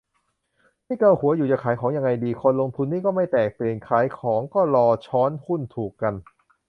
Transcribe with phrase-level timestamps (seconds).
[0.87, 6.13] นี่เกาหัวอยู่ จะขายของยังไงดี คนลงทุนนี่ไม่แตกตื่นขายของก็รอช้อนหุ้นถูกกัน